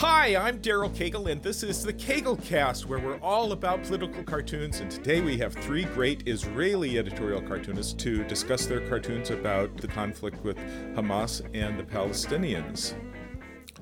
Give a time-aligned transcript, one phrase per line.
[0.00, 4.22] Hi, I'm Daryl Cagle, and this is the Cagle Cast, where we're all about political
[4.24, 4.80] cartoons.
[4.80, 9.88] And today we have three great Israeli editorial cartoonists to discuss their cartoons about the
[9.88, 10.58] conflict with
[10.94, 12.92] Hamas and the Palestinians.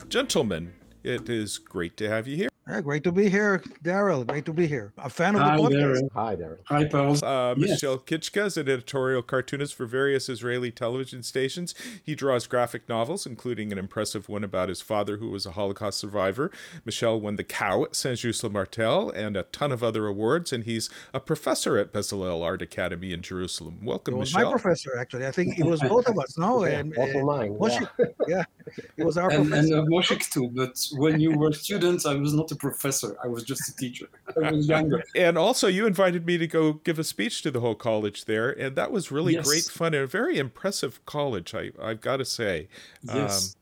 [0.08, 0.72] Gentlemen,
[1.02, 2.53] it is great to have you here.
[2.66, 4.26] Yeah, great to be here, Daryl.
[4.26, 4.94] Great to be here.
[4.96, 5.74] A fan of Hi, the podcast.
[5.74, 6.08] Darren.
[6.14, 6.58] Hi, Darren.
[6.64, 7.22] Hi, pals.
[7.22, 7.70] Uh, Yes.
[7.72, 11.74] Michel Kichka is an editorial cartoonist for various Israeli television stations.
[12.02, 15.98] He draws graphic novels, including an impressive one about his father, who was a Holocaust
[15.98, 16.50] survivor.
[16.86, 20.50] Michel won the Cow at Saint Just Le Martel and a ton of other awards,
[20.50, 23.80] and he's a professor at Bezalel Art Academy in Jerusalem.
[23.82, 24.46] It Welcome, was Michel.
[24.52, 25.26] my professor, actually.
[25.26, 26.38] I think it was both of us.
[26.38, 27.50] No, Yeah, and, also uh, mine.
[27.58, 27.88] Moshe-
[28.26, 28.44] yeah,
[28.96, 29.74] it was our and professor.
[29.76, 30.48] and uh, Moshik too.
[30.54, 33.16] But when you were students, I was not a professor.
[33.22, 34.06] I was just a teacher.
[34.42, 35.02] I was younger.
[35.14, 38.50] And also, you invited me to go give a speech to the whole college there,
[38.50, 39.46] and that was really Yes.
[39.46, 41.54] great fun and a very impressive college.
[41.54, 42.68] I, I've got to say,
[43.02, 43.56] Yes.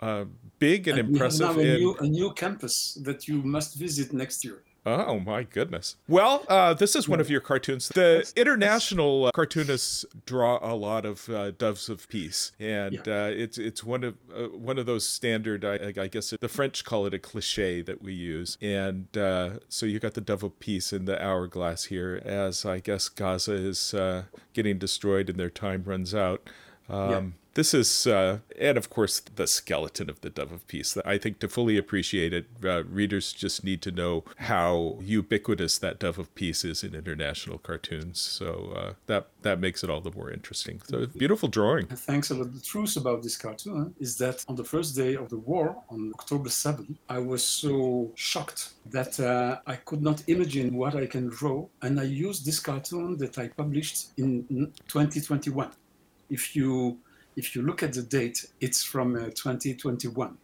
[0.00, 0.24] uh,
[0.58, 4.12] big and, And we have now a new, a new campus that you must visit
[4.12, 4.62] next year.
[4.86, 5.96] Oh my goodness!
[6.06, 7.88] Well, uh, this is one of your cartoons.
[7.88, 13.58] The international uh, cartoonists draw a lot of uh, doves of peace, and uh, it's
[13.58, 15.64] it's one of uh, one of those standard.
[15.64, 19.86] I, I guess the French call it a cliche that we use, and uh, so
[19.86, 23.92] you got the dove of peace in the hourglass here, as I guess Gaza is
[23.92, 26.48] uh, getting destroyed and their time runs out.
[26.88, 27.22] Um, Yeah.
[27.56, 30.94] This is, uh, and of course, the skeleton of the Dove of Peace.
[31.06, 35.98] I think to fully appreciate it, uh, readers just need to know how ubiquitous that
[35.98, 38.20] Dove of Peace is in international cartoons.
[38.20, 40.82] So uh, that that makes it all the more interesting.
[40.86, 41.86] So beautiful drawing.
[41.86, 42.52] Thanks a lot.
[42.52, 46.12] The truth about this cartoon is that on the first day of the war, on
[46.20, 51.28] October 7th, I was so shocked that uh, I could not imagine what I can
[51.28, 51.66] draw.
[51.80, 54.44] And I used this cartoon that I published in
[54.88, 55.70] 2021.
[56.30, 56.98] If you
[57.36, 60.38] if you look at the date, it's from uh, 2021.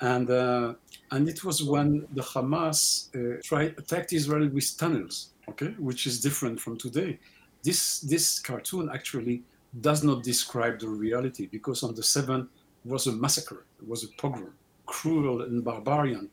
[0.00, 0.74] And, uh,
[1.10, 6.20] and it was when the Hamas uh, tried attacked Israel with tunnels, okay, which is
[6.20, 7.18] different from today.
[7.62, 9.42] This this cartoon actually
[9.80, 12.48] does not describe the reality because on the 7th
[12.84, 14.52] was a massacre, it was a pogrom,
[14.84, 16.28] cruel and barbarian.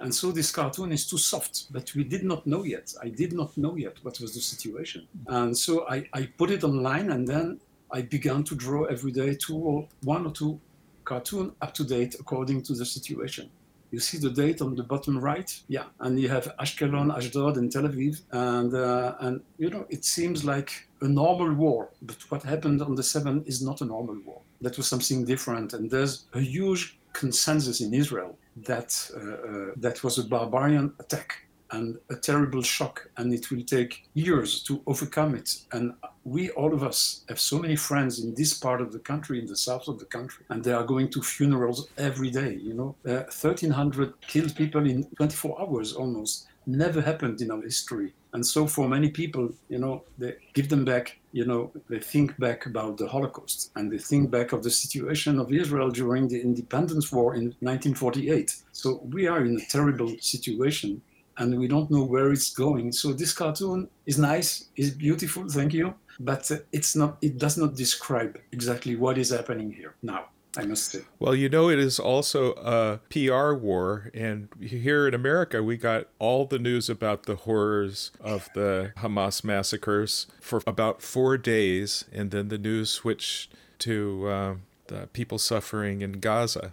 [0.00, 2.94] And so this cartoon is too soft, but we did not know yet.
[3.02, 5.08] I did not know yet what was the situation.
[5.26, 7.60] And so I, I put it online and then
[7.90, 10.60] I began to draw every day two or one or two
[11.04, 13.50] cartoon up to date according to the situation.
[13.90, 17.72] You see the date on the bottom right, yeah, and you have Ashkelon, Ashdod, and
[17.72, 22.42] Tel Aviv, and uh, and you know it seems like a normal war, but what
[22.42, 24.42] happened on the 7th is not a normal war.
[24.60, 30.04] That was something different, and there's a huge consensus in Israel that uh, uh, that
[30.04, 35.34] was a barbarian attack and a terrible shock, and it will take years to overcome
[35.34, 35.58] it.
[35.72, 39.38] And we, all of us, have so many friends in this part of the country,
[39.38, 42.54] in the south of the country, and they are going to funerals every day.
[42.54, 48.12] You know, uh, 1,300 killed people in 24 hours almost never happened in our history.
[48.34, 51.18] And so, for many people, you know, they give them back.
[51.32, 55.38] You know, they think back about the Holocaust and they think back of the situation
[55.38, 58.54] of Israel during the Independence War in 1948.
[58.72, 61.00] So we are in a terrible situation
[61.38, 62.92] and we don't know where it's going.
[62.92, 67.16] So this cartoon is nice, is beautiful, thank you, but it's not.
[67.22, 70.26] It does not describe exactly what is happening here now.
[70.56, 71.00] I must say.
[71.20, 74.10] Well, you know, it is also a PR war.
[74.12, 79.44] And here in America, we got all the news about the horrors of the Hamas
[79.44, 82.06] massacres for about four days.
[82.12, 84.54] And then the news switched to uh,
[84.88, 86.72] the people suffering in Gaza.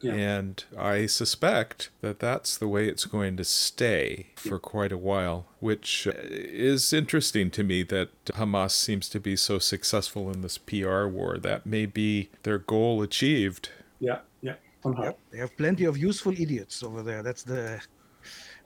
[0.00, 0.12] Yeah.
[0.12, 5.46] And I suspect that that's the way it's going to stay for quite a while,
[5.60, 10.58] which uh, is interesting to me that Hamas seems to be so successful in this
[10.58, 11.38] PR war.
[11.38, 13.70] That may be their goal achieved.
[13.98, 15.04] Yeah, yeah, somehow.
[15.04, 17.22] Yep, they have plenty of useful idiots over there.
[17.22, 17.80] That's the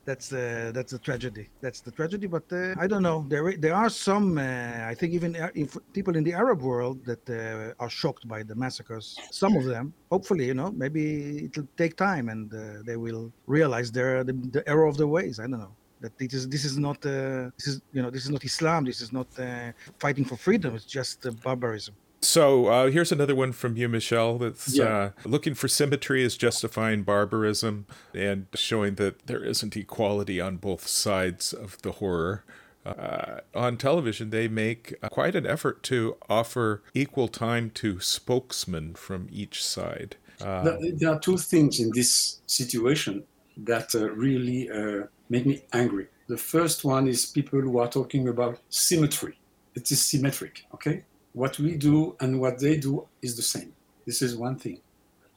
[0.05, 1.49] that's the that's the tragedy.
[1.61, 2.27] That's the tragedy.
[2.27, 3.25] But uh, I don't know.
[3.27, 4.37] There there are some.
[4.37, 5.49] Uh, I think even uh,
[5.93, 9.17] people in the Arab world that uh, are shocked by the massacres.
[9.31, 9.93] Some of them.
[10.09, 14.67] Hopefully, you know, maybe it'll take time and uh, they will realize their the, the
[14.67, 15.39] error of their ways.
[15.39, 15.75] I don't know.
[16.01, 18.85] That this is this is not uh, this is you know this is not Islam.
[18.85, 20.75] This is not uh, fighting for freedom.
[20.75, 21.93] It's just uh, barbarism.
[22.23, 24.37] So uh, here's another one from you, Michel.
[24.37, 24.85] That's Yeah.
[24.85, 30.87] uh, looking for symmetry is justifying barbarism and showing that there isn't equality on both
[30.87, 32.43] sides of the horror.
[32.85, 38.93] Uh, on television, they make uh, quite an effort to offer equal time to spokesmen
[38.95, 40.15] from each side.
[40.39, 43.23] Uh, There- There are two things in this situation
[43.57, 46.07] that uh, really uh, make me angry.
[46.27, 49.37] The first one is people who are talking about symmetry.
[49.75, 51.03] It is symmetric, okay?
[51.33, 53.73] What we do and what they do is the same.
[54.05, 54.81] This is one thing.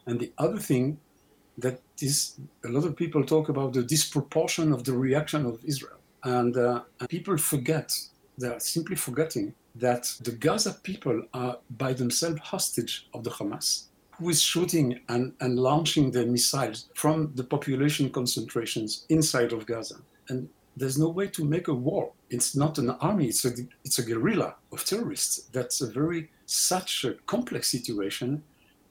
[0.06, 0.99] And the other thing
[1.58, 5.99] that is a lot of people talk about the disproportion of the reaction of Israel.
[6.25, 7.93] And, uh, and people forget,
[8.38, 13.85] they are simply forgetting that the Gaza people are by themselves hostage of the Hamas,
[14.19, 19.96] who is shooting and, and launching their missiles from the population concentrations inside of Gaza.
[20.29, 22.12] And there's no way to make a war.
[22.35, 23.53] It's not an army, it's a,
[23.85, 25.35] it's a guerrilla of terrorists.
[25.53, 28.43] That's a very such a complex situation.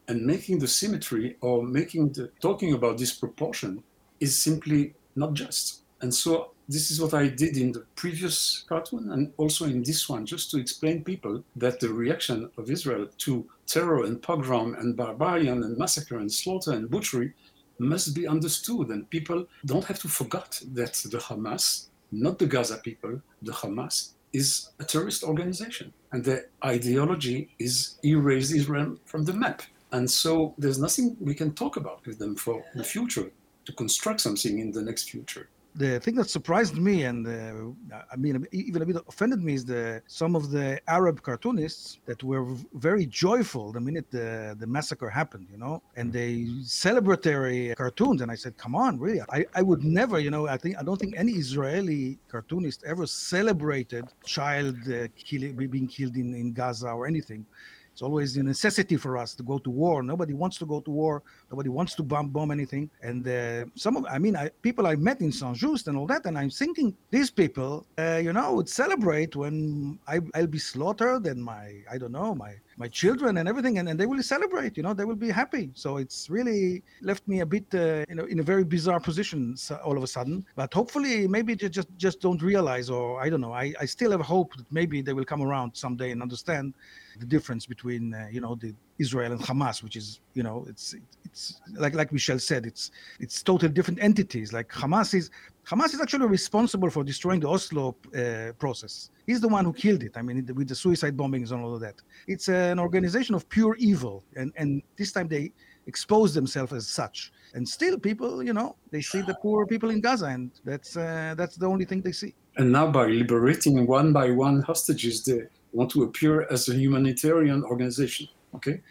[0.07, 3.84] And making the symmetry or making the talking about disproportion
[4.19, 5.81] is simply not just.
[6.01, 10.07] And so this is what I did in the previous cartoon and also in this
[10.07, 14.96] one, just to explain people that the reaction of Israel to terror and pogrom and
[14.96, 17.34] barbarian and massacre and slaughter and butchery
[17.80, 18.88] must be understood.
[18.89, 21.88] And people don't have to forget that the Hamas,
[22.21, 25.94] not the Gaza people, the Hamas is a terrorist organization.
[26.12, 29.62] And their ideology is erase Israel from the map.
[29.92, 33.31] And so there's nothing we can talk about with them for the future
[33.65, 38.16] to construct something in the next future the thing that surprised me and uh, I
[38.16, 42.46] mean even a bit offended me is the some of the Arab cartoonists that were
[42.74, 48.22] very joyful the minute the the massacre happened, you know, and they celebratory cartoons.
[48.22, 49.22] And I said, come on, really?
[49.30, 53.06] I, I would never, you know, I think I don't think any Israeli cartoonist ever
[53.08, 57.46] celebrated child uh, kill, being killed in, in Gaza or anything.
[57.94, 60.01] It's always a necessity for us to go to war.
[60.01, 61.22] Nobody wants to go to war.
[61.51, 62.90] Nobody wants to bomb bomb anything.
[63.04, 66.07] And uh, some of, I mean, I, people I met in Saint Just and all
[66.07, 70.57] that, and I'm thinking these people, uh, you know, would celebrate when I, I'll be
[70.57, 74.22] slaughtered and my, I don't know, my my children and everything, and, and they will
[74.24, 74.78] celebrate.
[74.78, 75.72] You know, they will be happy.
[75.74, 79.56] So it's really left me a bit, uh, you know, in a very bizarre position
[79.84, 80.46] all of a sudden.
[80.56, 83.54] But hopefully, maybe they just just don't realize, or I don't know.
[83.54, 86.74] I, I still have hope that maybe they will come around someday and understand
[87.20, 90.96] the difference between, uh, you know, the Israel and Hamas, which is, you know, it's
[91.25, 94.54] it's like like Michel said, it's it's totally different entities.
[94.54, 95.30] Like Hamas is
[95.65, 99.10] Hamas is actually responsible for destroying the Oslo uh, process.
[99.25, 100.18] He's the one who killed it.
[100.18, 101.95] I mean, with the suicide bombings and all of that.
[102.27, 105.54] It's an organization of pure evil, and and this time they
[105.88, 107.31] expose themselves as such.
[107.54, 111.33] And still, people, you know, they see the poor people in Gaza, and that's uh,
[111.38, 112.33] that's the only thing they see.
[112.57, 117.63] And now, by liberating one by one hostages, they want to appear as a humanitarian
[117.63, 118.27] organization.
[118.56, 118.81] Okay.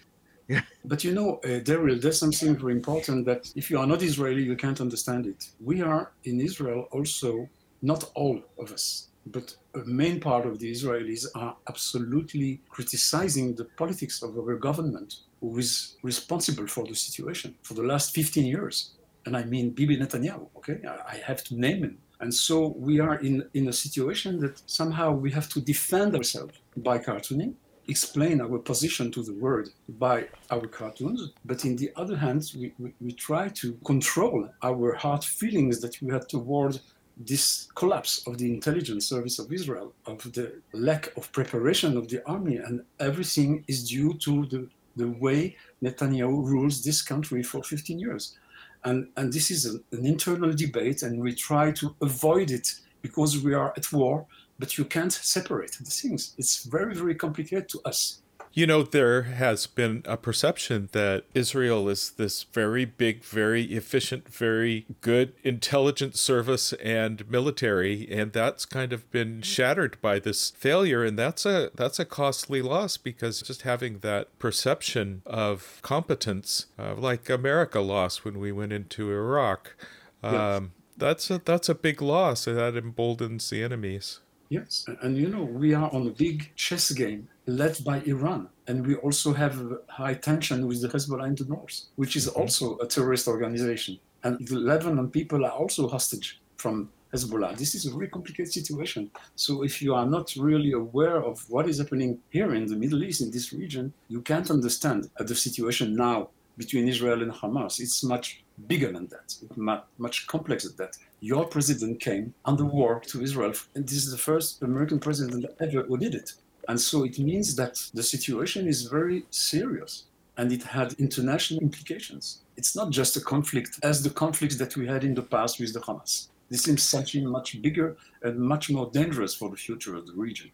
[0.84, 4.42] But you know, uh, Daryl, there's something very important that if you are not Israeli,
[4.42, 5.50] you can't understand it.
[5.60, 7.48] We are in Israel also,
[7.82, 13.64] not all of us, but a main part of the Israelis are absolutely criticizing the
[13.64, 18.94] politics of our government, who is responsible for the situation for the last 15 years.
[19.24, 20.80] And I mean Bibi Netanyahu, okay?
[20.86, 21.98] I have to name him.
[22.20, 26.54] And so we are in, in a situation that somehow we have to defend ourselves
[26.76, 27.54] by cartooning
[27.88, 32.72] explain our position to the world by our cartoons, but in the other hand, we,
[32.78, 36.78] we, we, try to control our hard feelings that we had toward
[37.16, 42.24] this collapse of the intelligence service of Israel, of the lack of preparation of the
[42.26, 47.98] army, and everything is due to the, the way Netanyahu rules this country for 15
[47.98, 48.38] years.
[48.84, 52.68] And, and this is a, an internal debate, and we try to avoid it
[53.02, 54.26] because we are at war
[54.62, 56.34] but you can't separate the things.
[56.38, 58.22] It's very, very complicated to us.
[58.52, 64.28] You know, there has been a perception that Israel is this very big, very efficient,
[64.28, 71.02] very good intelligence service and military, and that's kind of been shattered by this failure,
[71.02, 76.94] and that's a that's a costly loss because just having that perception of competence, uh,
[76.94, 79.74] like America lost when we went into Iraq,
[80.22, 80.62] um, yes.
[80.98, 84.20] that's a that's a big loss, and that emboldens the enemies.
[84.52, 88.50] Yes, and you know, we are on a big chess game led by Iran.
[88.66, 89.56] And we also have
[89.88, 92.38] high tension with the Hezbollah in the north, which is mm-hmm.
[92.38, 93.98] also a terrorist organization.
[94.24, 97.56] And the Lebanon people are also hostage from Hezbollah.
[97.56, 99.10] This is a very complicated situation.
[99.36, 103.02] So if you are not really aware of what is happening here in the Middle
[103.04, 106.28] East, in this region, you can't understand the situation now
[106.62, 107.74] between Israel and Hamas.
[107.84, 108.26] It's much
[108.70, 113.22] bigger than that, it's much, much complex than that your president came under war to
[113.22, 116.32] Israel, and this is the first American president ever who did it.
[116.68, 120.04] And so it means that the situation is very serious
[120.36, 122.42] and it had international implications.
[122.56, 125.72] It's not just a conflict as the conflicts that we had in the past with
[125.72, 126.28] the Hamas.
[126.50, 130.50] This seems something much bigger and much more dangerous for the future of the region.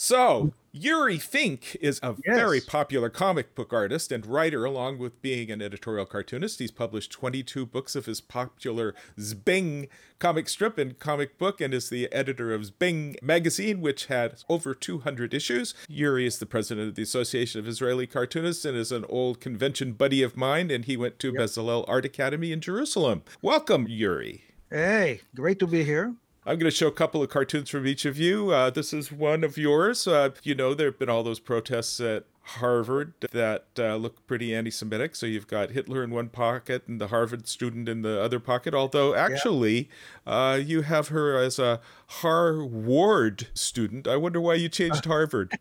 [0.00, 2.36] So, Uri Fink is a yes.
[2.36, 6.60] very popular comic book artist and writer, along with being an editorial cartoonist.
[6.60, 9.88] He's published 22 books of his popular Zbeng
[10.20, 14.72] comic strip and comic book, and is the editor of Zbeng magazine, which had over
[14.72, 15.74] 200 issues.
[15.88, 19.94] Uri is the president of the Association of Israeli Cartoonists and is an old convention
[19.94, 21.42] buddy of mine, and he went to yep.
[21.42, 23.24] Bezalel Art Academy in Jerusalem.
[23.42, 24.44] Welcome, Uri.
[24.70, 26.14] Hey, great to be here.
[26.48, 28.52] I'm going to show a couple of cartoons from each of you.
[28.52, 30.08] Uh, this is one of yours.
[30.08, 34.54] Uh, you know, there have been all those protests at Harvard that uh, look pretty
[34.54, 35.14] anti Semitic.
[35.14, 38.72] So you've got Hitler in one pocket and the Harvard student in the other pocket.
[38.72, 39.90] Although, actually,
[40.26, 40.52] yeah.
[40.52, 44.08] uh, you have her as a Harvard student.
[44.08, 45.58] I wonder why you changed Harvard.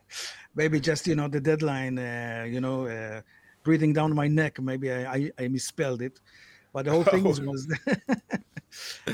[0.54, 3.20] Maybe just, you know, the deadline, uh, you know, uh,
[3.62, 4.58] breathing down my neck.
[4.58, 6.18] Maybe I, I, I misspelled it.
[6.72, 7.30] But the whole thing oh.
[7.30, 7.66] was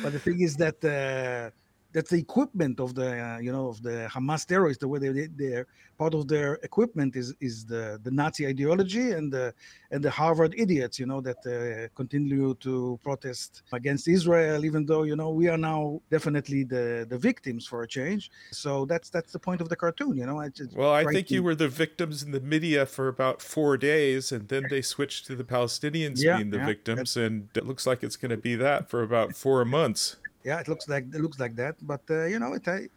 [0.02, 1.50] but the thing is that uh,
[1.92, 4.80] that's the equipment of the uh, you know of the Hamas terrorists.
[4.80, 5.66] The way they they're
[5.98, 9.54] part of their equipment is is the the Nazi ideology and the
[9.90, 10.98] and the Harvard idiots.
[10.98, 15.58] You know that uh, continue to protest against Israel, even though you know we are
[15.58, 18.30] now definitely the the victims for a change.
[18.50, 20.16] So that's that's the point of the cartoon.
[20.16, 20.40] You know.
[20.40, 21.34] I well, I think to...
[21.34, 25.26] you were the victims in the media for about four days, and then they switched
[25.26, 28.36] to the Palestinians yeah, being the yeah, victims, and it looks like it's going to
[28.36, 30.16] be that for about four months
[30.46, 32.88] yeah it looks like it looks like that but uh, you know it I,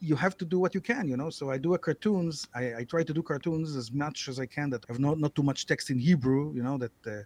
[0.00, 1.30] you have to do what you can you know?
[1.38, 4.46] So i do a cartoons I, I try to do cartoons as much as i
[4.56, 7.22] can that have not not too much text in hebrew you know that uh,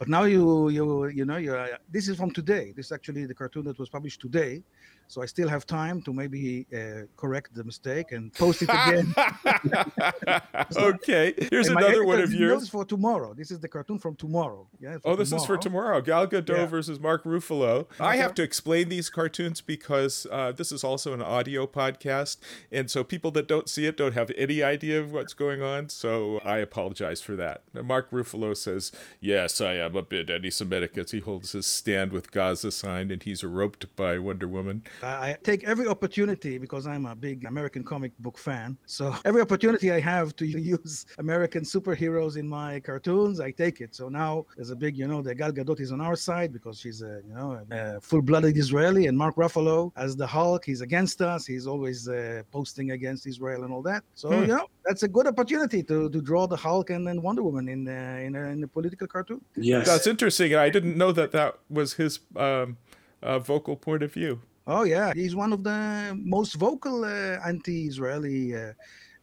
[0.00, 0.84] but now you you
[1.18, 2.72] you know you uh, this is from today.
[2.74, 4.62] This is actually the cartoon that was published today
[5.10, 9.12] so I still have time to maybe uh, correct the mistake and post it again.
[10.70, 13.34] so, okay, here's another one of yours for tomorrow.
[13.34, 14.68] This is the cartoon from tomorrow.
[14.78, 14.98] Yeah.
[15.04, 15.42] oh, this tomorrow.
[15.42, 16.00] is for tomorrow.
[16.00, 16.66] Gal Gadot yeah.
[16.66, 17.80] versus Mark Ruffalo.
[17.80, 18.04] Okay.
[18.04, 22.36] I have to explain these cartoons because uh, this is also an audio podcast,
[22.70, 25.88] and so people that don't see it don't have any idea of what's going on.
[25.88, 27.62] So I apologize for that.
[27.74, 32.30] Mark Ruffalo says, "Yes, I am a bit anti-Semitic," as he holds his stand with
[32.30, 34.84] Gaza sign, and he's roped by Wonder Woman.
[35.02, 38.76] I take every opportunity because I'm a big American comic book fan.
[38.86, 43.94] So every opportunity I have to use American superheroes in my cartoons, I take it.
[43.94, 46.78] So now there's a big, you know, the Gal Gadot is on our side because
[46.78, 51.22] she's a, you know, a full-blooded Israeli, and Mark Ruffalo as the Hulk, he's against
[51.22, 51.46] us.
[51.46, 54.02] He's always uh, posting against Israel and all that.
[54.14, 54.42] So hmm.
[54.42, 57.68] you know, that's a good opportunity to, to draw the Hulk and then Wonder Woman
[57.68, 59.40] in uh, in, a, in a political cartoon.
[59.56, 60.54] Yes, that's interesting.
[60.54, 62.76] I didn't know that that was his um,
[63.22, 64.40] uh, vocal point of view.
[64.66, 68.72] Oh yeah, he's one of the most vocal uh, anti-Israeli uh,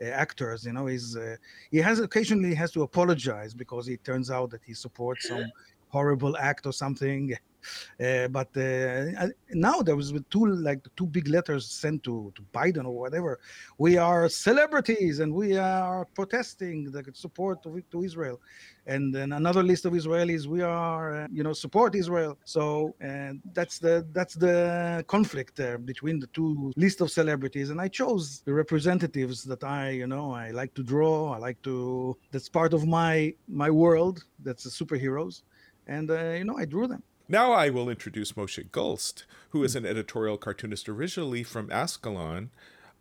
[0.02, 0.66] uh, actors.
[0.66, 1.38] You know, he's uh,
[1.72, 5.52] he has occasionally has to apologize because it turns out that he supports some
[5.90, 7.36] horrible act or something.
[8.00, 12.86] Uh, but uh, now there was two like two big letters sent to, to Biden
[12.86, 13.40] or whatever.
[13.78, 18.40] We are celebrities and we are protesting the support to, to Israel.
[18.86, 22.38] And then another list of Israelis, we are uh, you know support Israel.
[22.46, 27.70] So and that's the that's the conflict uh, between the two list of celebrities.
[27.70, 31.34] And I chose the representatives that I you know I like to draw.
[31.34, 34.24] I like to that's part of my my world.
[34.40, 35.42] That's the superheroes
[35.88, 37.04] and uh, you know I drew them.
[37.30, 42.50] Now I will introduce Moshe Gulst, who is an editorial cartoonist originally from Ashkelon,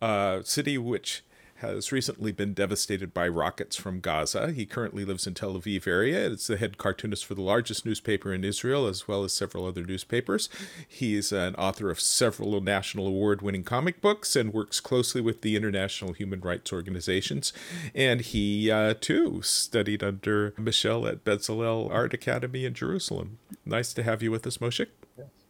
[0.01, 1.23] a city which
[1.57, 4.51] has recently been devastated by rockets from Gaza.
[4.51, 6.29] He currently lives in Tel Aviv area.
[6.29, 9.83] It's the head cartoonist for the largest newspaper in Israel, as well as several other
[9.83, 10.49] newspapers.
[10.87, 16.13] He's an author of several national award-winning comic books and works closely with the international
[16.13, 17.53] human rights organizations.
[17.95, 23.39] And he uh, too studied under Michel at Bezalel Art Academy in Jerusalem.
[23.65, 24.87] Nice to have you with us, Moshe.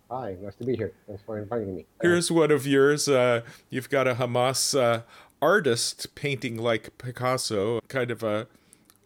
[0.10, 0.94] Hi, nice to be here.
[1.06, 1.86] Thanks for inviting me.
[2.02, 3.10] Here's one of yours.
[3.10, 5.02] Uh, you've got a Hamas uh,
[5.42, 8.48] artist painting like Picasso, kind of a,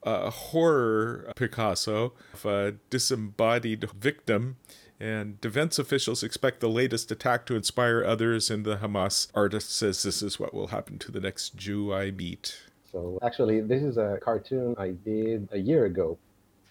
[0.03, 4.57] a horror Picasso of a disembodied victim.
[4.99, 10.03] And defense officials expect the latest attack to inspire others, and the Hamas artist says
[10.03, 12.61] this is what will happen to the next Jew I meet.
[12.91, 16.19] So, actually, this is a cartoon I did a year ago.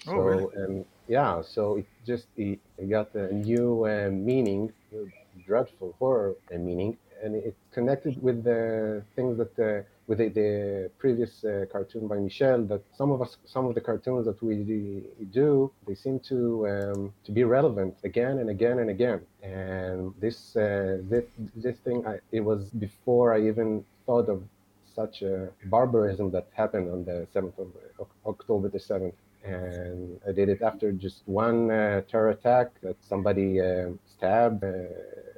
[0.06, 0.56] Oh, so, really?
[0.56, 4.72] Um, yeah, so it just it, it got a new uh, meaning,
[5.44, 10.90] dreadful horror uh, meaning and it connected with the things that uh, with the, the
[10.98, 14.56] previous uh, cartoon by Michel that some of us some of the cartoons that we
[15.30, 19.20] do they seem to um, to be relevant again and again and again.
[19.42, 21.24] And this uh, this
[21.56, 24.42] this thing I, it was before I even thought of
[24.94, 27.58] such a barbarism that happened on the 7th
[28.02, 32.96] of October the 7th and I did it after just one uh, terror attack that
[33.08, 34.76] somebody uh, stabbed uh,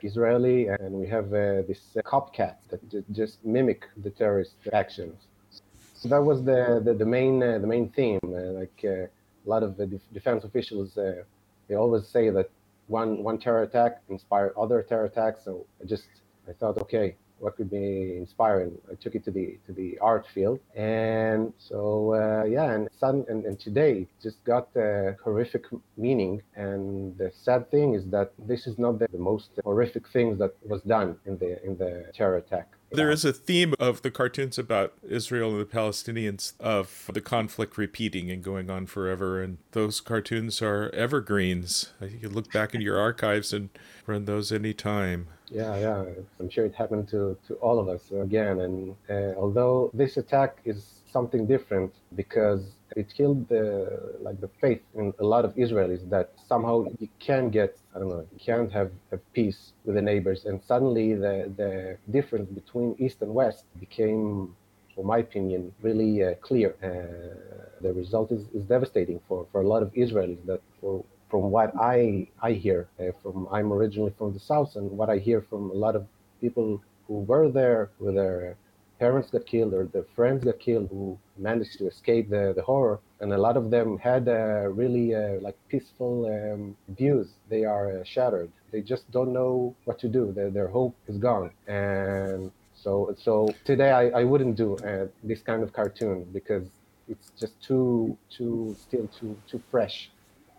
[0.04, 5.26] Israeli, and we have uh, this uh, copycat that j- just mimic the terrorist actions.
[5.94, 8.20] So that was the the, the main uh, the main theme.
[8.22, 9.08] Like a
[9.44, 10.98] lot of the defense officials,
[11.68, 12.50] they always say that
[12.88, 15.44] one one terror attack inspired other terror attacks.
[15.44, 16.08] So I just
[16.48, 18.72] I thought, okay, what could be inspiring.
[18.90, 23.24] I took it to the to the art field, and so uh, yeah, and sun
[23.28, 25.64] and, and today just got a horrific
[25.96, 26.42] meaning.
[26.54, 30.54] And the sad thing is that this is not the, the most horrific things that
[30.72, 32.68] was done in the in the terror attack.
[32.94, 37.78] There is a theme of the cartoons about Israel and the Palestinians of the conflict
[37.78, 39.42] repeating and going on forever.
[39.42, 41.92] And those cartoons are evergreens.
[42.00, 43.70] You can look back in your archives and
[44.06, 45.28] run those anytime.
[45.48, 46.04] Yeah, yeah.
[46.38, 48.60] I'm sure it happened to, to all of us again.
[48.60, 52.62] And uh, although this attack is something different because
[52.96, 57.50] it killed the like the faith in a lot of Israelis that somehow you can
[57.50, 60.44] get I don't know you can't have, have peace with the neighbors.
[60.44, 64.54] And suddenly the the difference between east and west became
[64.94, 66.70] for my opinion really uh, clear.
[66.82, 71.50] Uh, the result is, is devastating for, for a lot of Israelis that for from
[71.50, 75.40] what I I hear uh, from I'm originally from the south and what I hear
[75.50, 76.06] from a lot of
[76.40, 78.56] people who were there with their
[79.04, 81.18] parents got killed or their friends got killed who
[81.48, 85.40] managed to escape the, the horror and a lot of them had uh, really uh,
[85.46, 87.28] like peaceful um, views.
[87.48, 88.50] They are uh, shattered.
[88.72, 90.32] They just don't know what to do.
[90.36, 91.50] Their, their hope is gone.
[91.66, 92.52] And
[92.84, 92.92] so
[93.26, 96.66] so today i, I wouldn't do uh, this kind of cartoon because
[97.08, 100.11] it's just too too still too too fresh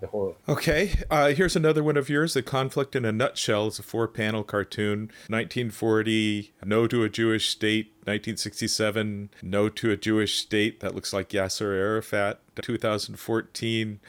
[0.03, 0.33] the horror.
[0.47, 2.33] Okay, uh, here's another one of yours.
[2.33, 5.11] The Conflict in a Nutshell is a four panel cartoon.
[5.29, 7.87] 1940, No to a Jewish State.
[8.05, 10.81] 1967, No to a Jewish State.
[10.81, 12.41] That looks like Yasser Arafat.
[12.61, 14.01] 2014,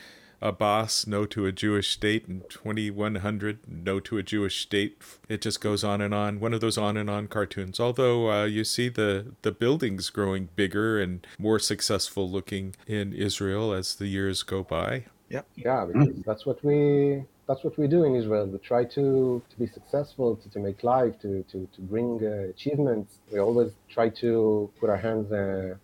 [0.42, 2.26] Abbas, No to a Jewish State.
[2.26, 5.00] And 2100, No to a Jewish State.
[5.28, 6.40] It just goes on and on.
[6.40, 7.78] One of those on and on cartoons.
[7.78, 13.72] Although uh, you see the, the buildings growing bigger and more successful looking in Israel
[13.72, 15.04] as the years go by.
[15.31, 15.47] Yep.
[15.57, 18.47] Yeah, because that's what we that's what we do in Israel.
[18.47, 22.49] We try to, to be successful, to, to make life, to, to, to bring uh,
[22.49, 23.19] achievements.
[23.31, 25.75] We always try to put our hands uh,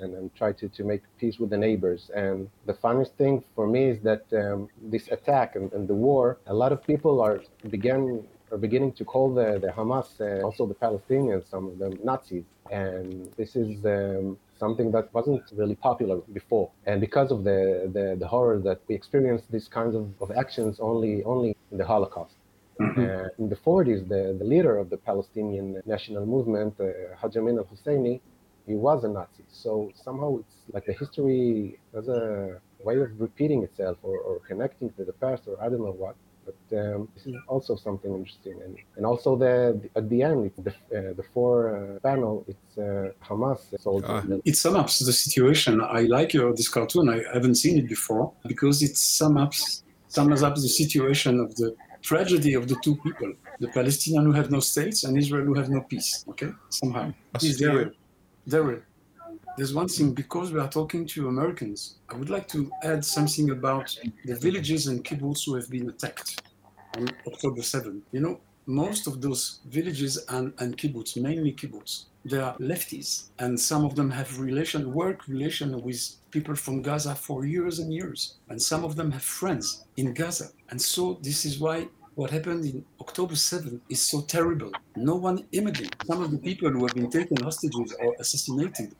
[0.00, 2.10] and, and try to, to make peace with the neighbors.
[2.14, 6.38] And the funniest thing for me is that um, this attack and, and the war,
[6.46, 10.62] a lot of people are began are beginning to call the, the Hamas, uh, also
[10.72, 12.44] the Palestinians, some of them Nazis.
[12.70, 16.70] And this is um, something that wasn't really popular before.
[16.86, 20.78] And because of the, the, the horror that we experienced these kinds of, of actions
[20.90, 22.36] only only in the Holocaust.
[22.80, 23.00] Mm-hmm.
[23.00, 26.86] Uh, in the 40s, the, the leader of the Palestinian national movement, uh,
[27.20, 28.20] Haj Amin al Husseini,
[28.66, 29.44] he was a Nazi.
[29.48, 34.90] So somehow it's like the history has a way of repeating itself or, or connecting
[34.96, 36.16] to the past or I don't know what.
[36.46, 40.50] But um, this is also something interesting, and, and also the, the at the end,
[40.58, 44.10] the uh, the four uh, panel, it's uh, Hamas soldiers.
[44.10, 44.22] Ah.
[44.44, 45.80] It sums up the situation.
[45.80, 47.08] I like your this cartoon.
[47.08, 49.54] I haven't seen it before because it sums up
[50.08, 54.50] sums up the situation of the tragedy of the two people: the Palestinians who have
[54.50, 56.24] no states and Israel who have no peace.
[56.30, 57.12] Okay, somehow.
[57.34, 57.92] Please, Daryl,
[58.48, 58.80] Daryl,
[59.56, 61.96] there's one thing because we are talking to Americans.
[62.08, 66.42] I would like to add something about the villages and kibbutz who have been attacked
[66.96, 68.02] on October 7th.
[68.10, 73.58] You know, most of those villages and, and kibbutz, mainly kibbutz, they are lefties, and
[73.58, 78.36] some of them have relation, work relation with people from Gaza for years and years,
[78.48, 82.64] and some of them have friends in Gaza, and so this is why what happened
[82.64, 84.70] in October 7th is so terrible.
[84.96, 85.94] No one imagined.
[86.06, 88.94] Some of the people who have been taken hostages or assassinated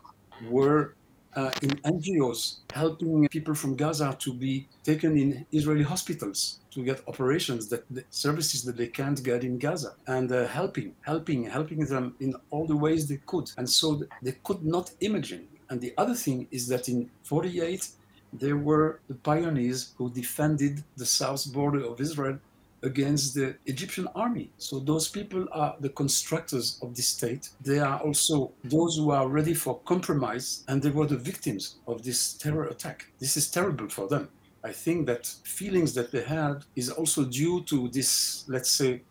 [0.51, 0.95] were
[1.37, 7.03] uh, in NGOs helping people from Gaza to be taken in Israeli hospitals to get
[7.09, 11.85] operations that the services that they can't get in Gaza and uh, helping, helping, helping
[11.87, 13.51] them in all the ways they could.
[13.57, 15.49] And so they could not imagine.
[15.71, 17.89] And the other thing is that in 48,
[18.33, 22.39] there were the pioneers who defended the south border of Israel
[22.85, 24.51] against the Egyptian army.
[24.59, 27.49] So those people are the constructors of the state.
[27.61, 32.05] They are also those who are ready for compromise, and they were the victims of
[32.05, 33.07] this terror attack.
[33.19, 34.29] This is terrible for them.
[34.63, 39.03] I think that feelings that they had is also due to this, let's say,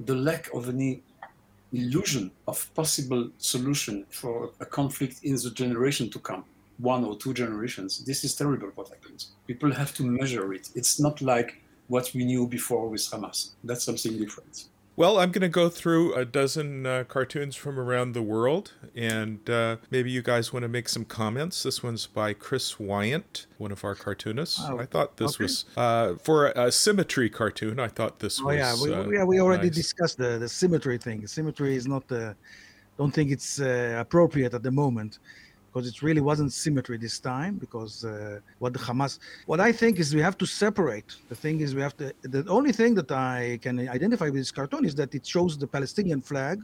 [0.00, 1.02] the lack of any
[1.72, 6.44] illusion of possible solution for a conflict in the generation to come
[6.78, 10.98] one or two generations this is terrible what happens people have to measure it it's
[10.98, 13.50] not like what we knew before with Hamas.
[13.64, 14.66] That's something different.
[14.96, 19.48] Well, I'm going to go through a dozen uh, cartoons from around the world, and
[19.48, 21.62] uh, maybe you guys want to make some comments.
[21.62, 24.60] This one's by Chris Weyant, one of our cartoonists.
[24.62, 25.44] Oh, I thought this okay.
[25.44, 27.80] was uh, for a, a symmetry cartoon.
[27.80, 28.56] I thought this Oh was.
[28.56, 29.76] yeah, we, uh, yeah, we already nice.
[29.76, 31.26] discussed the, the symmetry thing.
[31.26, 32.04] Symmetry is not.
[32.12, 32.34] Uh,
[32.98, 35.18] don't think it's uh, appropriate at the moment
[35.72, 37.54] because it really wasn't symmetry this time.
[37.56, 41.10] Because uh, what the Hamas, what I think is we have to separate.
[41.28, 42.12] The thing is we have to.
[42.22, 45.66] The only thing that I can identify with this cartoon is that it shows the
[45.66, 46.60] Palestinian flag,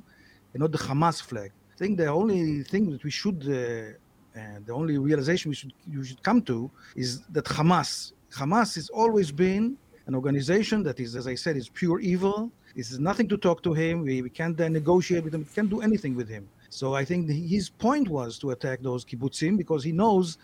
[0.52, 1.50] and not the Hamas flag.
[1.74, 3.40] I think the only thing that we should.
[3.48, 3.98] Uh,
[4.38, 8.88] and the only realization we should you should come to is that Hamas Hamas has
[8.90, 12.50] always been an organization that is, as I said, is pure evil.
[12.74, 14.02] This is nothing to talk to him.
[14.02, 15.40] We, we can't uh, negotiate with him.
[15.40, 16.48] We can't do anything with him.
[16.70, 20.38] So I think his point was to attack those kibbutzim because he knows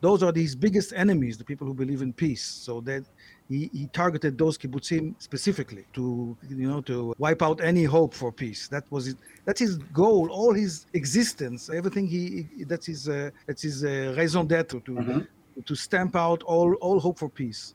[0.00, 2.42] those are his biggest enemies, the people who believe in peace.
[2.44, 3.04] So that
[3.48, 8.30] he, he targeted those kibbutzim specifically to you know to wipe out any hope for
[8.32, 8.68] peace.
[8.68, 9.16] That was it.
[9.44, 10.28] That's his goal.
[10.30, 15.26] All his existence, everything he that's his uh, that's his uh, raison d'être to Mhm.
[15.64, 17.74] to stamp out all all hope for peace.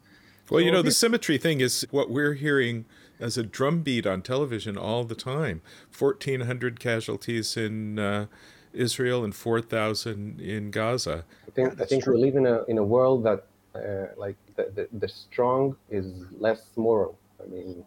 [0.49, 2.85] Well, you So know, the symmetry thing is what we're hearing
[3.21, 5.61] as a drumbeat on television all the time
[5.97, 8.25] 1,400 casualties in uh,
[8.73, 11.25] Israel and 4,000 in Gaza.
[11.47, 14.71] I think I think we live in a in a world that uh, like the,
[14.75, 16.05] the the strong is
[16.39, 17.17] less moral.
[17.43, 17.83] I mean,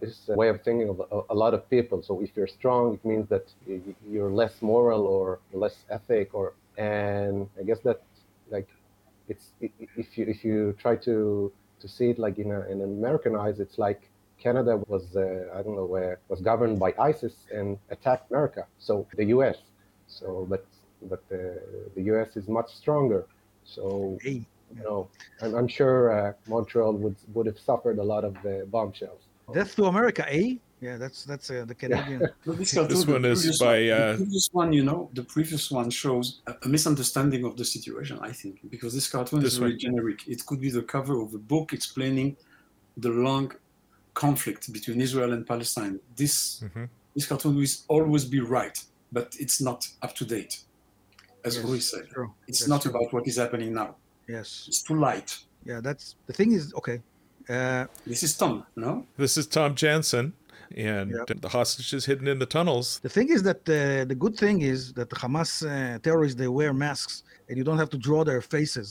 [0.00, 2.02] this is a way of thinking of a, a lot of people.
[2.02, 3.46] So if you're strong, it means that
[4.08, 8.02] you're less moral or less ethic, or and I guess that
[8.50, 8.68] like
[9.28, 13.36] it's if you if you try to to see it like in a, in American
[13.36, 14.07] eyes, it's like
[14.42, 18.66] Canada was uh, I don't know where was governed by ISIS and attacked America.
[18.78, 19.56] So the U.S.
[20.06, 20.64] So but
[21.10, 21.42] but the
[21.96, 22.36] the U.S.
[22.36, 23.26] is much stronger.
[23.64, 24.44] So Hey,
[24.76, 25.08] you know
[25.42, 29.22] I'm, I'm sure uh, Montreal would would have suffered a lot of uh, bombshells.
[29.52, 30.56] death to America, eh?
[30.80, 32.20] Yeah, that's that's uh, the Canadian.
[32.46, 34.72] But this, the one is by, one, uh, the previous one.
[34.72, 38.16] You know, the previous one shows a, a misunderstanding of the situation.
[38.30, 39.80] I think because this cartoon This is very one.
[39.86, 40.18] generic.
[40.34, 42.36] It could be the cover of a book explaining
[42.96, 43.46] the long
[44.28, 45.94] conflict between Israel and Palestine.
[46.22, 46.88] This Mhm.
[47.16, 48.76] this cartoon will always be right,
[49.16, 50.54] but it's not up to date,
[51.46, 52.04] as Yes, Uri said.
[52.16, 52.30] True.
[52.50, 52.92] It's That's not true.
[52.94, 53.90] about what is happening now.
[54.36, 54.48] Yes.
[54.68, 55.30] It's too light.
[55.70, 56.48] Yeah, that's the thing.
[56.58, 56.98] Is okay.
[57.56, 58.54] Uh, This is Tom,
[58.84, 58.90] no?
[59.24, 60.26] This is Tom Janssen,
[60.94, 61.40] and Yep.
[61.44, 62.86] the hostages hidden in the tunnels.
[63.08, 63.76] the thing is that uh,
[64.12, 67.14] the good thing is that the Hamas uh, terrorists they wear masks
[67.48, 68.88] and you don't have to draw their faces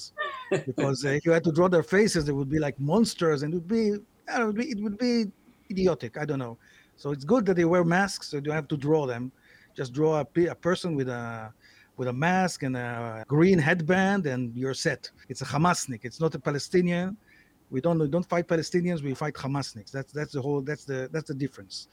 [0.70, 3.48] because uh, if you had to draw their faces, they would be like monsters and
[3.54, 5.32] it would be, I don't know, it would be it would be
[5.70, 6.18] idiotic.
[6.18, 6.58] I don't know.
[6.96, 9.32] So it's good that they wear masks, so you don't have to draw them.
[9.76, 11.54] Just draw a, a person with a
[11.98, 15.10] with a mask and a green headband, and you're set.
[15.30, 16.02] It's a Hamasnik.
[16.04, 17.18] It's not a Palestinian.
[17.70, 19.02] We don't we don't fight Palestinians.
[19.02, 19.92] We fight Hamasniks.
[19.92, 20.62] That's that's the whole.
[20.62, 21.88] That's the that's the difference.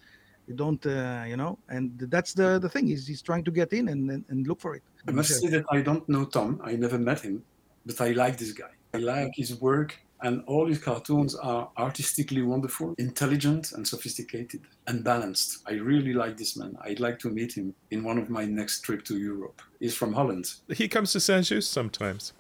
[0.47, 2.89] You don't, uh, you know, and that's the the thing.
[2.89, 4.83] Is he's trying to get in and and, and look for it.
[5.09, 6.61] I must say that I don't know Tom.
[6.65, 7.43] I never met him,
[7.87, 8.73] but I like this guy.
[8.95, 15.05] I like his work, and all his cartoons are artistically wonderful, intelligent, and sophisticated, and
[15.05, 15.59] balanced.
[15.67, 16.77] I really like this man.
[16.83, 19.61] I'd like to meet him in one of my next trip to Europe.
[19.81, 20.47] He's from Holland.
[20.75, 22.33] He comes to Saint Just sometimes.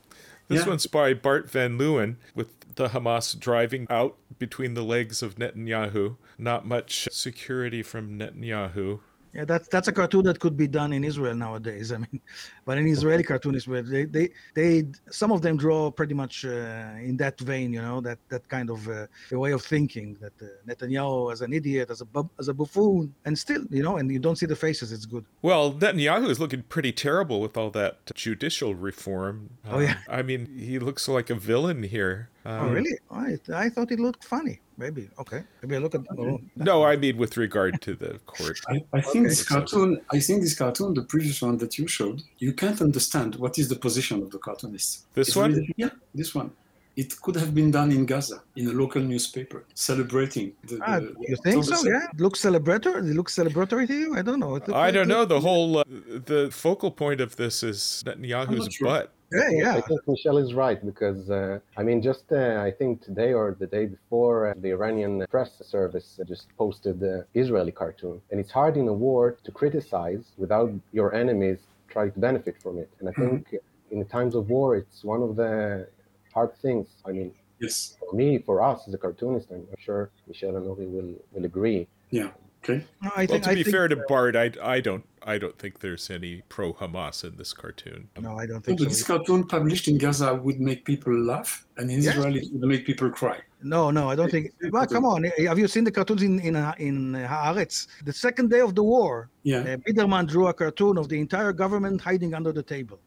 [0.48, 0.70] This Yeah.
[0.70, 6.16] one's by Bart Van Leeuwen with the Hamas driving out between the legs of Netanyahu.
[6.38, 9.00] Not much security from Netanyahu.
[9.34, 11.90] Yeah, that's that's a cartoon that could be done in Israel nowadays.
[11.90, 12.20] I mean,
[12.64, 17.08] but an Israeli cartoonist, where they they they some of them draw pretty much uh,
[17.08, 20.32] in that vein, you know, that that kind of uh, a way of thinking that
[20.40, 22.06] uh, Netanyahu as an idiot, as a
[22.38, 24.92] as a buffoon, and still, you know, and you don't see the faces.
[24.92, 25.24] It's good.
[25.42, 29.50] Well, Netanyahu is looking pretty terrible with all that judicial reform.
[29.68, 29.98] Oh, yeah.
[30.08, 32.28] I mean, he looks like a villain here.
[32.46, 32.96] oh, Um, really?
[33.10, 34.60] I I thought it looked funny.
[34.76, 35.42] Maybe okay.
[35.62, 36.02] Maybe I look at.
[36.18, 38.58] Oh, No, I mean with regard to the court.
[38.68, 39.28] I, I think Okay.
[39.28, 43.37] this cartoon, I think this cartoon, the previous one that you showed, you can't understand
[43.37, 45.06] what is the position of the cartoonist.
[45.14, 45.52] This It's one?
[45.52, 46.50] really- yeah, this one.
[46.96, 50.78] It could have been done in Gaza, in a local newspaper, celebrating the.
[50.87, 51.72] ah, the- you think so?
[51.74, 51.84] 7th.
[51.87, 52.08] Yeah.
[52.14, 52.98] It looks celebratory.
[53.10, 54.16] It looks celebratory to you?
[54.16, 54.60] I don't know.
[54.72, 55.24] I don't it- know.
[55.24, 55.84] The whole uh,
[56.32, 58.87] the focal point of this is Netanyahu's sure.
[58.88, 59.12] butt.
[59.32, 59.74] Yeah, yeah.
[59.74, 63.56] I think Michel is right because uh, I mean, just uh, I think today or
[63.58, 68.38] the day before, uh, the Iranian press service uh, just posted the Israeli cartoon, and
[68.38, 71.58] it's hard in a war to criticize without your enemies
[71.88, 72.90] try to benefit from it.
[73.00, 73.54] And I think
[73.90, 75.88] in the times of war, it's one of the
[76.32, 76.88] hard things.
[77.06, 77.96] I mean, Yes.
[78.00, 81.44] for me, for us as a cartoonist, and I'm sure Michel and Uri will will
[81.44, 81.87] agree.
[82.10, 82.30] Yeah.
[82.64, 82.85] Okay.
[83.03, 85.38] No, I Well, think, to I be think, fair to Bart, I, I don't I
[85.38, 88.09] don't think there's any pro Hamas in this cartoon.
[88.20, 88.88] No, I don't think but so.
[88.90, 92.16] this cartoon published in Gaza would make people laugh, and in Yes.
[92.16, 93.38] Israel it would make people cry.
[93.62, 94.53] No, no, I don't think.
[94.70, 95.24] Well, come on.
[95.50, 97.87] Have you seen the cartoons in in uh, in uh, Haaretz?
[98.05, 99.59] The second day of the war, Yeah.
[99.59, 102.98] uh, Biderman drew a cartoon of the entire government hiding under the table.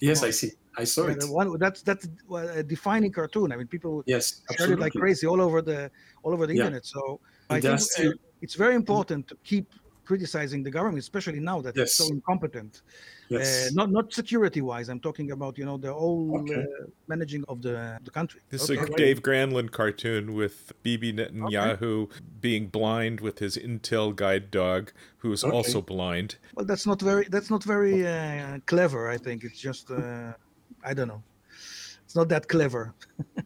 [0.00, 0.52] yes, I see.
[0.82, 1.24] I saw Yeah, it.
[1.40, 2.04] one, that's that's
[2.60, 3.48] a defining cartoon.
[3.52, 4.24] I mean, people Yes,
[4.56, 5.90] shared it like crazy all over the
[6.22, 6.66] all over the Yeah.
[6.66, 6.84] internet.
[6.86, 7.00] So
[7.50, 9.66] And I think still- uh, it's very important to keep
[10.04, 12.80] criticizing the government, especially now that it's so incompetent.
[13.28, 13.66] yes.
[13.66, 14.88] Uh, not not security wise.
[14.88, 16.62] I'm talking about you know the whole Okay.
[16.62, 18.40] uh, managing of the the country.
[18.48, 18.80] This Okay.
[18.80, 22.08] is a Dave Granlund cartoon with Bibi Netanyahu
[22.40, 25.56] being blind with his Intel guide dog, who is Okay.
[25.56, 26.36] also blind.
[26.54, 29.08] Well, that's not very that's not very uh, clever.
[29.14, 30.32] I think it's just uh,
[30.82, 31.22] I don't know.
[32.04, 32.94] It's not that clever.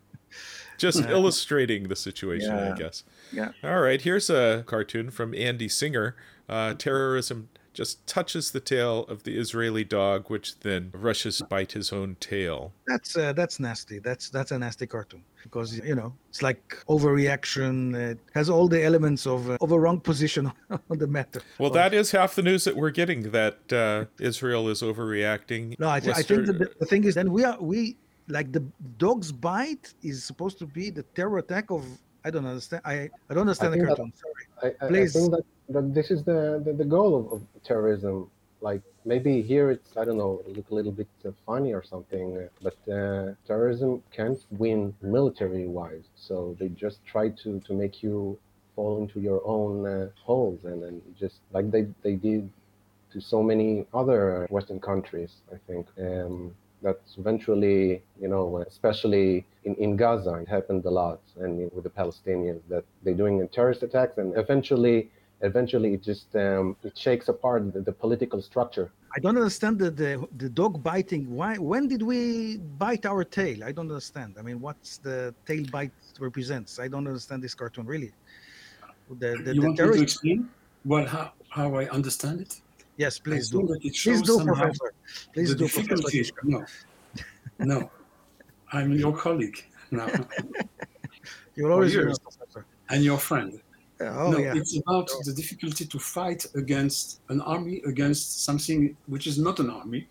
[0.78, 1.11] Just Yeah.
[1.16, 3.05] illustrating the situation, I guess.
[3.32, 3.52] Yeah.
[3.64, 6.16] All right, here's a cartoon from Andy Singer.
[6.48, 11.72] Uh, terrorism just touches the tail of the Israeli dog, which then rushes to bite
[11.72, 12.72] his own tail.
[12.86, 13.98] That's uh, that's nasty.
[13.98, 17.94] That's that's a nasty cartoon because you know it's like overreaction.
[17.94, 21.40] It has all the elements of uh, of a wrong position on the matter.
[21.58, 25.78] Well, Of- that is half the news that we're getting that uh, Israel is overreacting.
[25.78, 27.96] No, I, th- I think the, the thing is, then we are we
[28.28, 28.64] like the
[28.98, 31.84] dog's bite is supposed to be the terror attack of.
[32.24, 32.82] I don't understand.
[32.85, 34.12] I I don't understand the think that- cartoon.
[34.24, 34.44] Sorry.
[34.80, 38.30] I, I, I think that, that this is the, the, the goal of, of terrorism.
[38.61, 42.26] Like maybe here it's I don't know look a little bit uh, funny or something,
[42.38, 46.04] uh, but uh, terrorism can't win military wise.
[46.14, 48.38] So they just try to, to make you
[48.76, 52.48] fall into your own uh, holes and then just like they, they did
[53.12, 55.32] to so many other Western countries.
[55.52, 55.87] I think.
[55.98, 61.84] Um, that's eventually, you know, especially in, in Gaza, it happened a lot, and with
[61.84, 67.28] the Palestinians, that they're doing terrorist attacks, and eventually, eventually, it just um, it shakes
[67.28, 68.90] apart the, the political structure.
[69.16, 71.22] I don't understand the, the the dog biting.
[71.38, 71.56] Why?
[71.56, 72.20] When did we
[72.78, 73.62] bite our tail?
[73.64, 74.36] I don't understand.
[74.38, 76.78] I mean, what's the tail bite represents?
[76.78, 78.12] I don't understand this cartoon really.
[79.20, 80.02] The the, you the want me to terrorist.
[80.02, 80.48] explain
[80.84, 82.60] well how, how I understand it?
[83.04, 83.60] Yes, please do.
[83.80, 84.88] Please do, Professor.
[85.34, 86.34] Please do, Professor.
[86.44, 86.64] No,
[87.58, 87.78] no,
[88.76, 89.58] I'm your colleague
[89.90, 90.08] now
[91.56, 92.64] You'll always Professor.
[92.92, 93.60] and your friend.
[94.00, 94.54] Oh no, yeah.
[94.60, 99.70] it's about the difficulty to fight against an army, against something which is not an
[99.80, 100.02] army.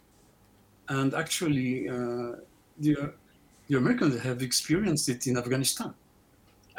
[0.89, 2.31] And actually, uh,
[2.83, 3.13] the,
[3.69, 5.93] the Americans have experienced it in Afghanistan.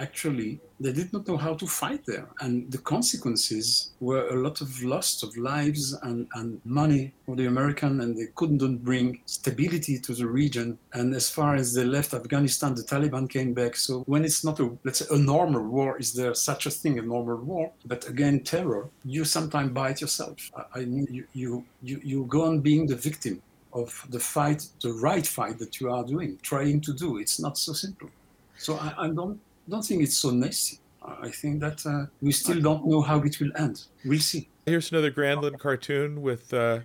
[0.02, 2.28] Actually, they did not know how to fight there.
[2.40, 7.46] And the consequences were a lot of loss of lives and, and money for the
[7.46, 10.76] American, and they couldn't bring stability to the region.
[10.92, 13.76] And as far as they left Afghanistan, the Taliban came back.
[13.76, 16.98] So when it's not a, let's say, a normal war, is there such a thing,
[16.98, 17.70] a normal war?
[17.86, 20.50] But again, terror, you sometimes bite yourself.
[20.74, 23.40] I, mean, you, you, you, you go on being the victim
[23.72, 27.18] of the fight, the right fight that you are doing, trying to do.
[27.18, 28.10] It's not so simple.
[28.56, 29.40] So I, I don't
[29.72, 30.78] don't think it's so nasty.
[31.02, 33.76] I I think that uh, we still don't know how it will end.
[34.04, 34.42] We'll see.
[34.66, 36.80] Here's another Granlund cartoon with uh,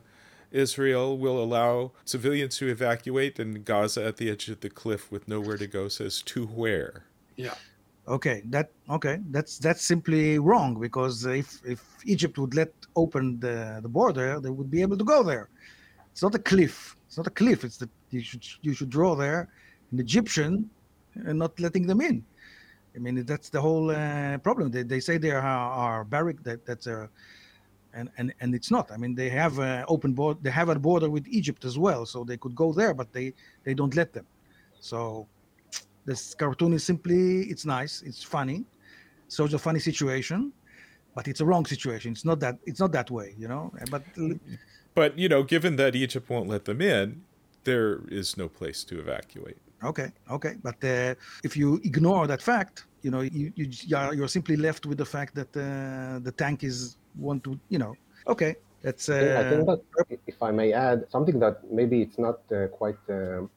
[0.52, 5.28] Israel will allow civilians to evacuate, and Gaza at the edge of the cliff with
[5.28, 6.93] nowhere to go says to where.
[7.36, 7.58] Yeah.
[8.08, 9.15] Okay, that okay.
[9.36, 11.82] That's that's simply wrong because if if
[12.13, 15.45] Egypt would let open the the border, they would be able to go there.
[16.12, 16.95] It's not a cliff.
[17.08, 17.60] It's not a cliff.
[17.67, 19.41] It's that you should you should draw there
[19.91, 20.69] an Egyptian
[21.26, 22.23] and not letting them in.
[22.97, 24.71] I mean that's the whole uh, problem.
[24.71, 25.41] They, they say they are
[25.86, 27.10] are barrack that that's a
[27.93, 28.91] and, and and it's not.
[28.91, 30.39] I mean they have an open border.
[30.41, 33.33] They have a border with Egypt as well, so they could go there, but they
[33.63, 34.25] they don't let them.
[34.79, 35.27] So
[36.05, 38.65] this cartoon is simply it's nice, it's funny,
[39.29, 40.51] shows a funny situation,
[41.15, 42.12] but it's a wrong situation.
[42.12, 43.71] It's not that it's not that way, you know.
[43.91, 44.03] But
[44.97, 47.21] But, you know, given that Egypt won't let them in,
[47.65, 49.60] there is no place to evacuate.
[49.83, 50.55] okay, okay.
[50.63, 54.86] But uh, if you ignore that fact, you know, you, you you're, you're simply left
[54.86, 57.93] with the fact that uh, the tank is want to, you know.
[58.27, 59.10] Okay, that's.
[59.10, 62.67] Uh, think- I think that, if I may add, something that maybe it's not uh,
[62.67, 63.49] quite um,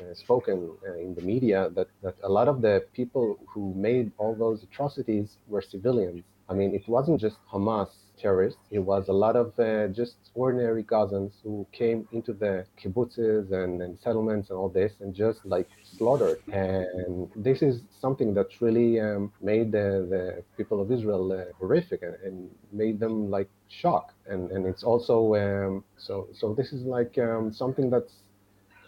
[0.00, 4.10] uh, spoken uh, in the media, that, that a lot of the people who made
[4.18, 6.22] all those atrocities were civilians.
[6.48, 10.82] I mean, it wasn't just Hamas terrorists, it was a lot of uh, just ordinary
[10.82, 15.68] Gazans who came into the kibbutzes and, and settlements and all this and just like
[15.96, 16.38] slaughtered.
[16.52, 22.02] And this is something that really um, made the, the people of Israel uh, horrific
[22.02, 24.14] and, and made them like shocked.
[24.26, 28.12] And, and it's also, um, so, so this is like um, something that's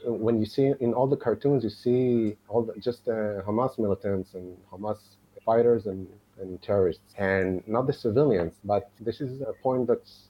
[0.04, 4.34] when you see in all the cartoons, you see all the, just uh, Hamas militants
[4.34, 4.98] and Hamas
[5.44, 6.06] fighters and,
[6.40, 8.54] and terrorists, and not the civilians.
[8.64, 10.26] But this is a point that's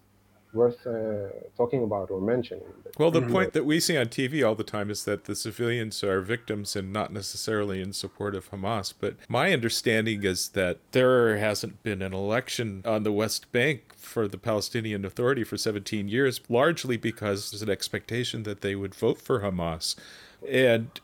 [0.57, 2.65] worth uh, talking about or mentioning.
[2.99, 3.33] Well, the mm-hmm.
[3.33, 6.75] point that we see on TV all the time is that the civilians are victims
[6.75, 8.93] and not necessarily in support of Hamas.
[8.99, 14.27] But my understanding is that there hasn't been an election on the West Bank for
[14.27, 19.21] the Palestinian Authority for 17 years, largely because there's an expectation that they would vote
[19.21, 19.95] for Hamas.
[20.49, 21.01] And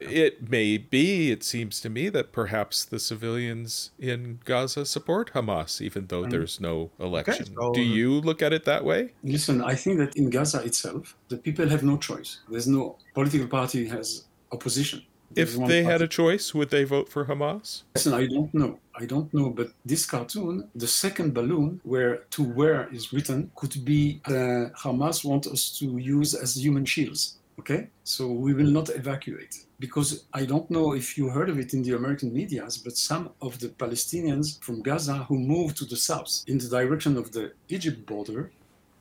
[0.00, 5.80] it may be, it seems to me, that perhaps the civilians in Gaza support Hamas,
[5.80, 6.30] even though mm.
[6.30, 7.46] there's no election.
[7.46, 9.12] Okay, so, Do you look at it that way?
[9.22, 12.40] Listen, I think that in Gaza itself, the people have no choice.
[12.48, 15.02] There's no political party has opposition.
[15.30, 15.84] There's if they party.
[15.84, 17.82] had a choice, would they vote for Hamas?
[17.94, 18.78] Listen, I don't know.
[18.94, 19.50] I don't know.
[19.50, 25.24] But this cartoon, the second balloon, where to where is written, could be uh, Hamas
[25.24, 27.38] want us to use as human shields.
[27.58, 31.74] Okay, so we will not evacuate because I don't know if you heard of it
[31.74, 35.96] in the American medias, but some of the Palestinians from Gaza who moved to the
[35.96, 38.50] south in the direction of the Egypt border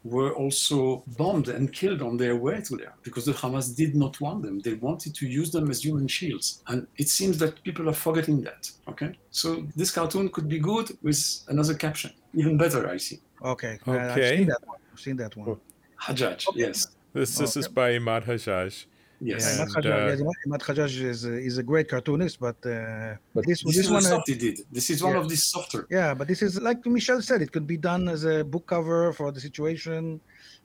[0.06, 4.22] were also bombed and killed on their way to there because the Hamas did not
[4.22, 4.60] want them.
[4.60, 6.62] They wanted to use them as human shields.
[6.68, 8.70] And it seems that people are forgetting that.
[8.88, 9.18] Okay.
[9.32, 12.12] So this cartoon could be good with another caption.
[12.36, 13.20] Even better, I see.
[13.44, 13.80] Okay.
[13.88, 13.98] Okay.
[13.98, 14.78] I've seen that one.
[14.94, 15.58] I've seen that one.
[16.00, 16.60] Hajjaj, okay.
[16.60, 16.88] yes.
[17.14, 17.62] This, this okay.
[17.62, 18.86] is by Imad Hajjaj.
[19.21, 23.78] Yes, and, Imad Hajjaj uh, is, is a great cartoonist, but, uh, but this, this,
[23.78, 24.60] this one soft he did.
[24.71, 25.19] This is one yeah.
[25.19, 25.88] of the softer.
[25.89, 29.13] Yeah, but this is like Michel said, it could be done as a book cover
[29.13, 30.19] for the situation.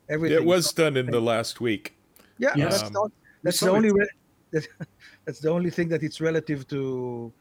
[0.09, 0.39] Everything.
[0.39, 1.97] It was done in the last week.
[2.39, 2.81] Yeah, yes.
[2.81, 3.93] that's, not, that's the only.
[3.93, 4.09] Re-
[5.25, 7.33] that's the only thing that it's relative to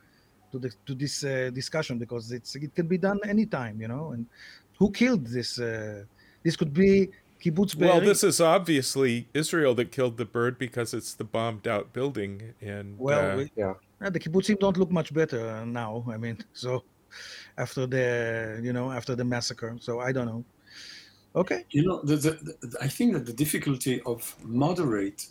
[0.52, 4.12] to the to this uh, discussion because it's it can be done anytime, you know.
[4.12, 4.28] And
[4.78, 5.60] who killed this?
[5.60, 6.04] Uh,
[6.44, 7.10] this could be
[7.42, 7.90] Kibbutz Be'eri.
[7.90, 12.54] Well, this is obviously Israel that killed the bird because it's the bombed out building.
[12.62, 16.06] And well, uh, we, yeah, the kibbutzim don't look much better now.
[16.12, 16.84] I mean, so
[17.58, 20.44] after the you know after the massacre, so I don't know.
[21.36, 21.64] Okay.
[21.70, 25.28] You know, the, the, the, I think that the difficulty of moderate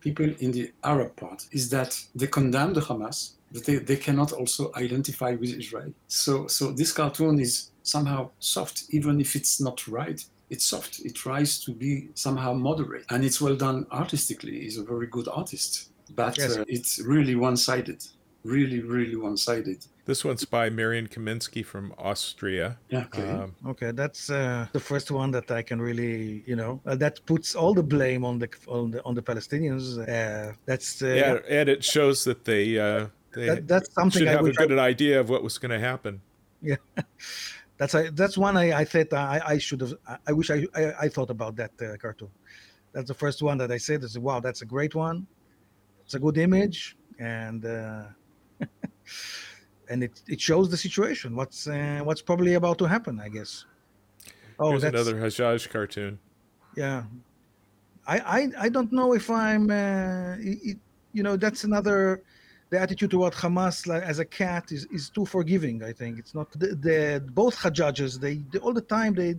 [0.00, 4.32] people in the Arab part is that they condemn the Hamas, but they, they cannot
[4.32, 5.92] also identify with Israel.
[6.08, 11.00] So so this cartoon is somehow soft, even if it's not right it's soft.
[11.00, 14.60] It tries to be somehow moderate, and it's well done artistically.
[14.60, 16.56] He's a very good artist, but yes.
[16.56, 18.04] uh, it's really one-sided.
[18.42, 19.86] Really, really one-sided.
[20.06, 22.78] This one's by Marian Kamensky from Austria.
[22.88, 23.04] Yeah.
[23.04, 23.30] Okay.
[23.30, 27.24] Um, okay, that's uh, the first one that I can really, you know, uh, that
[27.26, 29.98] puts all the blame on the on the on the Palestinians.
[29.98, 34.28] Uh, that's uh, yeah, and it shows that they uh, they that, that's something should
[34.28, 34.86] I have a good I...
[34.86, 36.22] idea of what was going to happen.
[36.62, 36.76] Yeah.
[37.80, 39.94] That's a, that's one I, I thought I, I should have.
[40.26, 42.28] I wish I, I, I thought about that uh, cartoon.
[42.92, 44.04] That's the first one that I said.
[44.04, 45.26] Is wow, that's a great one.
[46.04, 48.02] It's a good image, and uh,
[49.88, 51.34] and it, it shows the situation.
[51.34, 53.64] What's uh, what's probably about to happen, I guess.
[54.58, 56.18] Oh, Here's that's another Hajjaj cartoon.
[56.76, 57.04] Yeah,
[58.06, 59.70] I I, I don't know if I'm.
[59.70, 60.76] Uh, it,
[61.14, 62.24] you know, that's another
[62.70, 65.82] the attitude toward Hamas like, as a cat is, is too forgiving.
[65.82, 68.20] I think it's not the, the both Hajjajs.
[68.20, 69.34] They, they all the time they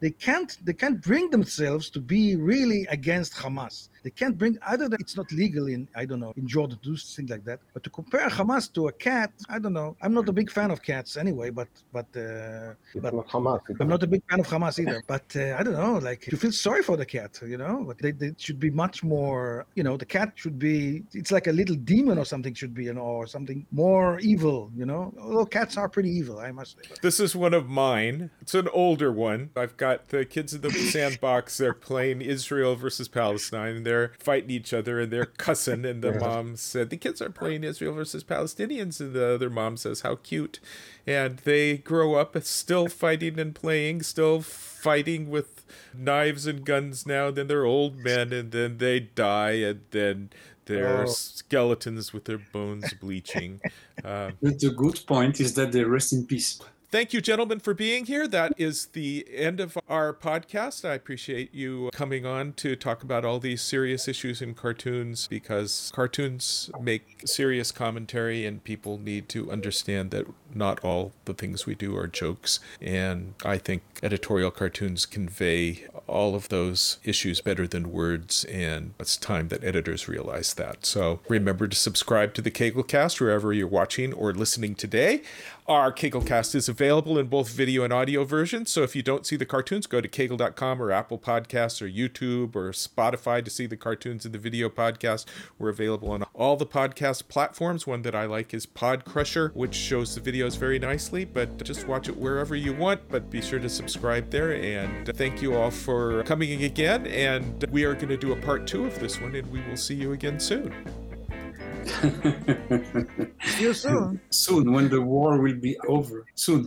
[0.00, 3.90] they can't they can't bring themselves to be really against Hamas.
[4.02, 6.90] They can't bring either that it's not legal in I don't know in Jordan to
[6.90, 7.60] do things like that.
[7.74, 9.96] But to compare Hamas to a cat, I don't know.
[10.02, 11.50] I'm not a big fan of cats anyway.
[11.50, 13.60] But but uh, but not Hamas.
[13.80, 15.02] I'm not a big fan of Hamas either.
[15.14, 15.98] but uh, I don't know.
[15.98, 17.84] Like you feel sorry for the cat, you know.
[17.86, 19.66] But they, they should be much more.
[19.74, 21.04] You know, the cat should be.
[21.12, 24.70] It's like a little demon or something should be, you know, or something more evil.
[24.74, 26.94] You know, although cats are pretty evil, I must say.
[27.02, 28.30] This is one of mine.
[28.40, 29.50] It's an older one.
[29.56, 31.58] I've got the kids in the sandbox.
[31.58, 35.84] They're playing Israel versus Palestine they're fighting each other and they're cussing.
[35.84, 39.00] And the mom said, The kids are playing Israel versus Palestinians.
[39.00, 40.60] And the other mom says, How cute.
[41.06, 47.30] And they grow up still fighting and playing, still fighting with knives and guns now.
[47.30, 49.52] Then they're old men and then they die.
[49.52, 50.30] And then
[50.66, 51.06] their oh.
[51.06, 53.60] skeletons with their bones bleaching.
[54.02, 56.58] Uh, the good point is that they rest in peace.
[56.90, 58.26] Thank you, gentlemen, for being here.
[58.26, 60.84] That is the end of our podcast.
[60.84, 65.92] I appreciate you coming on to talk about all these serious issues in cartoons because
[65.94, 71.76] cartoons make serious commentary and people need to understand that not all the things we
[71.76, 72.58] do are jokes.
[72.80, 79.16] And I think editorial cartoons convey all of those issues better than words, and it's
[79.16, 80.84] time that editors realize that.
[80.84, 85.22] So remember to subscribe to the CagleCast wherever you're watching or listening today.
[85.70, 88.72] Our CagleCast is available in both video and audio versions.
[88.72, 92.56] So if you don't see the cartoons, go to cagle.com or Apple Podcasts or YouTube
[92.56, 95.26] or Spotify to see the cartoons in the video podcast.
[95.60, 97.86] We're available on all the podcast platforms.
[97.86, 101.86] One that I like is Pod Crusher, which shows the videos very nicely, but just
[101.86, 103.08] watch it wherever you want.
[103.08, 104.54] But be sure to subscribe there.
[104.54, 107.06] And thank you all for coming again.
[107.06, 109.76] And we are going to do a part two of this one, and we will
[109.76, 110.74] see you again soon.
[113.44, 114.20] See you soon.
[114.30, 116.26] soon, when the war will be over.
[116.34, 116.58] Soon.